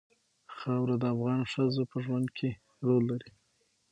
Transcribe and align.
خاوره 0.57 0.95
د 1.01 1.03
افغان 1.13 1.41
ښځو 1.51 1.83
په 1.91 1.97
ژوند 2.05 2.27
کې 2.37 2.49
رول 2.85 3.03
لري. 3.11 3.31